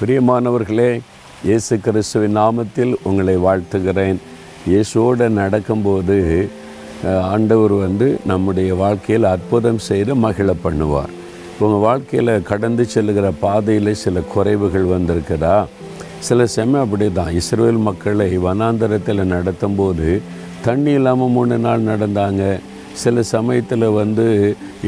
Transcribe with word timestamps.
பிரியமானவர்களே 0.00 0.90
இயேசு 1.46 1.74
கிறிஸ்துவின் 1.84 2.36
நாமத்தில் 2.38 2.92
உங்களை 3.08 3.34
வாழ்த்துகிறேன். 3.44 4.18
இயேசுவோடு 4.70 5.26
நடக்கும்போது 5.38 6.16
ஆண்டவர் 7.30 7.74
வந்து 7.84 8.08
நம்முடைய 8.30 8.70
வாழ்க்கையில் 8.82 9.26
அற்புதம் 9.32 9.80
செய்து 9.88 10.14
மகிழ 10.24 10.54
பண்ணுவார். 10.66 11.12
உங்கள் 11.62 11.84
வாழ்க்கையில் 11.86 12.32
கடந்து 12.50 12.84
செல்லுகிற 12.94 13.32
பாதையில் 13.44 13.92
சில 14.04 14.22
குறைவுகள் 14.34 14.86
வந்திருக்குதா? 14.94 15.56
சில 16.28 16.46
செம 16.54 16.80
அப்படி 16.84 17.08
தான் 17.18 17.32
இஸ்ரேல் 17.40 17.82
மக்களை 17.88 18.30
வனாந்தரத்தில் 18.46 19.30
நடத்தும்போது 19.34 20.08
தண்ணி 20.68 20.94
இல்லாமல் 21.00 21.34
மூணு 21.38 21.58
நாள் 21.66 21.88
நடந்தாங்க. 21.92 22.44
சில 23.02 23.22
சமயத்தில் 23.34 23.86
வந்து 24.00 24.26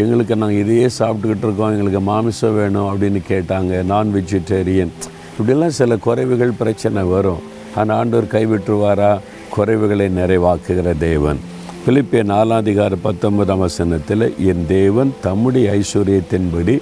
எங்களுக்கு 0.02 0.34
நாங்கள் 0.40 0.62
இதையே 0.62 0.87
சாப்பிட்டுக்கிட்டு 0.98 1.46
இருக்கோம் 1.46 1.73
எங்களுக்கு 1.74 2.01
மாமிசம் 2.10 2.56
வேணும் 2.56 2.88
அப்படின்னு 2.91 3.20
கேட்டாங்க 3.28 3.82
நான் 3.92 4.09
வெஜிடேரியன் 4.16 4.92
இப்படிலாம் 5.38 5.78
சில 5.80 5.96
குறைவுகள் 6.06 6.59
பிரச்சனை 6.62 7.02
வரும். 7.15 7.42
ஆனால் 7.78 7.98
ஆண்டவர் 8.01 8.32
கைவிட்டுருவாரா? 8.34 9.12
குறைவுகளை 9.56 10.06
நிறைவாக்குகிற 10.18 10.88
தேவன். 10.98 11.38
பிலிப்பிய 11.84 12.23
நாலாதிகார 12.32 12.96
பத்தொன்பதாம் 13.02 13.62
வசனத்தில் 13.65 14.27
என் 14.51 14.65
தேவன் 14.68 15.12
தம்முடைய 15.27 15.66
ஐஸ்வர்யத்தின்படி 15.79 16.74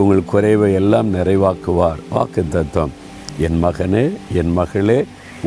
உங்கள் 0.00 0.28
குறைவை 0.32 0.68
எல்லாம் 0.80 1.08
நிறைவாக்குவார். 1.16 2.00
வாக்கு 2.10 2.44
தத்துவம். 2.50 2.94
என் 3.46 3.58
மகனே 3.64 4.04
என் 4.40 4.52
மகளே 4.58 4.98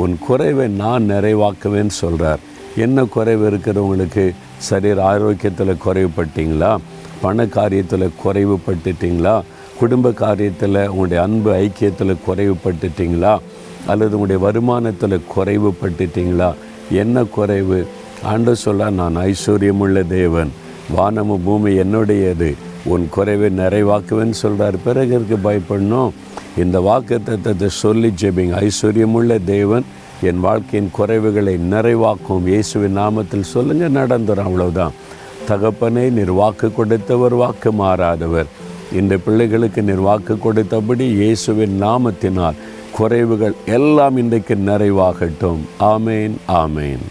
உன் 0.04 0.16
குறைவை 0.28 0.68
நான் 0.84 1.06
நிறைவாக்குவேன்னு 1.14 1.96
சொல்கிறார் 2.04 2.44
என்ன 2.86 3.06
குறைவு 3.16 3.44
இருக்கிறவங்களுக்கு 3.50 4.26
சரீர 4.58 5.06
ஆரோக்கியத்தில் 5.06 5.78
குறைவுபட்டீங்களா? 5.86 6.78
பண 7.22 7.46
காரியத்தில் 7.46 8.10
குறைவுபட்டுட்டீங்களா? 8.24 9.42
குடும்ப 9.80 10.10
காரியத்தில் 10.10 10.88
உங்களுடைய 10.88 11.24
அன்பு 11.24 11.54
ஐக்கியத்தில் 11.54 12.16
குறைவுபட்டுட்டீங்களா? 12.28 13.40
அல்லது 13.88 14.20
உங்களுடைய 14.20 14.44
வருமானத்தில் 14.44 15.20
குறைவுபட்டுட்டீங்களா? 15.36 16.54
என்ன 16.92 17.24
குறைவு? 17.24 17.88
ஆண்டு 18.24 18.56
சொல்ல 18.56 18.90
நான் 18.90 19.18
ஐஸ்வர்யமுள்ள 19.18 20.08
தேவன். 20.08 20.52
வானமும் 20.90 21.44
பூமி 21.44 21.72
என்னுடையது. 21.72 22.54
உன் 22.86 23.08
குறைவை 23.10 23.50
நிறைவாக்குவேன்னு 23.58 24.30
சொல்கிறார் 24.30 24.84
பிறகு 24.84 25.26
பயப்படணும்? 25.44 26.12
இந்த 26.58 26.80
வாக்கு 26.80 27.22
தத்துவத்தை 27.24 27.70
சொல்லி 27.70 28.14
ஜெபிங்க. 28.22 28.70
ஐஸ்வர்யமுள்ள 28.70 29.44
தேவன். 29.44 29.86
என் 30.22 30.40
வாழ்க்கையின் 30.40 30.92
குறைவுகளை 30.98 31.58
நிறைவாக்கும் 31.58 32.48
இயேசுவின் 32.48 32.98
நாமத்தில் 32.98 33.42
சொல்லுங்கள் 33.42 33.92
நடந்துடும் 33.92 34.48
அவ்வளவுதான். 34.50 34.92
தகப்பனே 35.48 36.10
நீர் 36.12 36.32
வாக்கு 36.32 36.74
கொடுத்தவர் 36.74 37.34
வாக்கு 37.34 37.72
மாறாதவர். 37.72 38.46
இந்த 38.94 39.18
பிள்ளைகளுக்கு 39.18 39.82
நீர் 39.82 40.00
வாக்கு 40.00 40.38
கொடுத்தபடி 40.46 41.14
இயேசுவின் 41.16 41.84
நாமத்தினால் 41.84 42.56
குறைவுகள் 43.00 43.54
எல்லாம் 43.66 44.18
இன்றைக்கு 44.18 44.56
நிறைவாகட்டும். 44.56 45.60
ஆமேன் 45.80 46.36
ஆமேன். 46.48 47.06